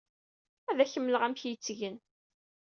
Ad 0.69 0.77
ak-d-mleɣ 0.83 1.21
amek 1.23 1.41
ay 1.43 1.55
t-ttgen. 1.55 1.97